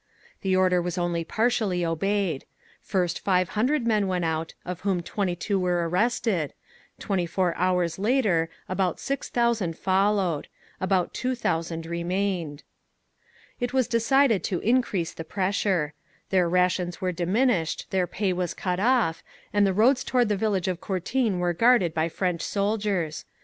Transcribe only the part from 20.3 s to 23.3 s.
village of Courtine were guarded by French soldiers.